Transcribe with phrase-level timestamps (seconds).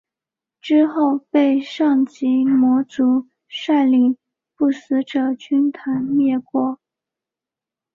[0.61, 4.17] 之后被上级魔族率领
[4.55, 6.79] 不死者军团灭国。